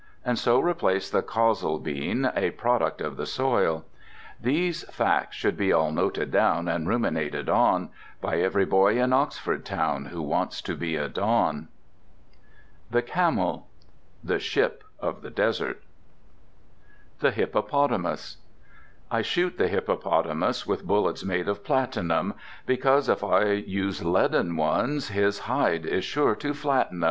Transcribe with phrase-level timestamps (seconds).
[0.25, 3.85] And so replace the colza bean (A product of the soil).
[4.41, 9.63] These facts should all be noted down And ruminated on, By every boy in Oxford
[9.63, 11.67] town Who wants to be a Don.
[12.89, 13.67] The Camel
[14.23, 15.83] "The Ship of the Desert."
[17.19, 18.37] The Hippopotamus
[19.11, 22.33] I shoot the Hippopotamus with bullets made of platinum,
[22.65, 26.99] Because if I use leaden ones his hide is sure to flatten 'em.